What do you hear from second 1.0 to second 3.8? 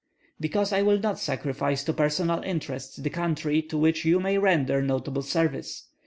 sacrifice to personal interests the country, to